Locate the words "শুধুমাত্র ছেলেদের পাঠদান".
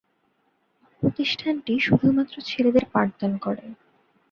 1.79-3.33